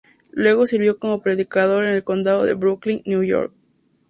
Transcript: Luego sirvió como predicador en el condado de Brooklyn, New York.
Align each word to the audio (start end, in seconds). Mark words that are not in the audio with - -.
Luego 0.31 0.65
sirvió 0.65 0.97
como 0.97 1.21
predicador 1.21 1.83
en 1.83 1.91
el 1.91 2.03
condado 2.03 2.43
de 2.43 2.55
Brooklyn, 2.55 3.03
New 3.05 3.21
York. 3.23 3.53